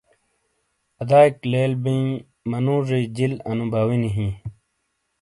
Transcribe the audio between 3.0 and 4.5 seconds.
جِیل اَنُو باوینی ہِیں۔